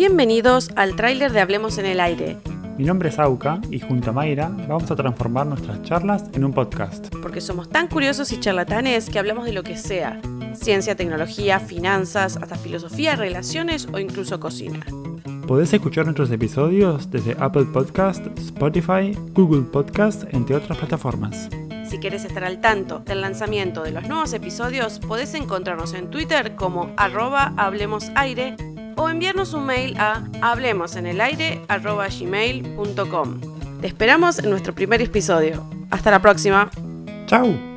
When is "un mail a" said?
29.54-30.22